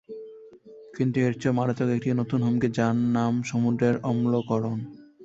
কিন্তু 0.97 1.17
এর 1.19 1.33
চেয়েও 1.33 1.53
মারাত্মক 1.53 1.89
একটি 1.89 2.09
নতুন 2.13 2.39
হুমকি 2.43 2.67
যার 2.71 2.95
নাম 2.95 3.33
সমুদ্রের 3.43 3.95
অম্লকরণ। 4.03 4.79